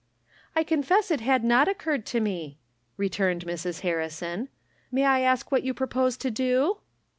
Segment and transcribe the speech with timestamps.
[0.55, 2.57] ""I confess it had not occurred to me,"
[2.97, 3.81] returned Mrs.
[3.81, 4.49] Harrison."
[4.91, 6.77] May I ask what you propose to do